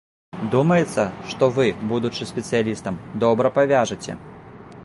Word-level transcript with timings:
Думаецца, 0.53 1.03
што 1.33 1.49
вы, 1.59 1.67
будучы 1.93 2.29
спецыялістам, 2.31 3.01
добра 3.25 3.53
павяжаце. 3.59 4.21